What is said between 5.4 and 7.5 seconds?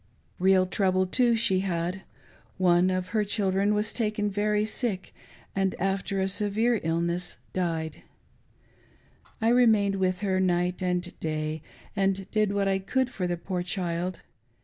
and after a severe illness